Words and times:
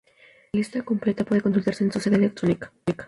La 0.51 0.57
lista 0.57 0.81
completa 0.83 1.23
puede 1.23 1.43
consultarse 1.43 1.83
en 1.83 1.91
su 1.91 1.99
sede 1.99 2.15
electrónica. 2.15 2.73